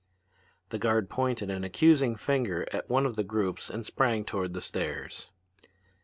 [0.69, 4.59] The guard pointed an accusing finger at one of these groups and sprang toward the
[4.61, 5.29] stairs.